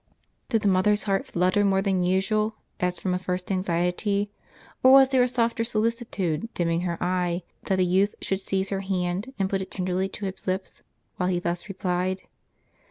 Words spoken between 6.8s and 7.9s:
her eye, that the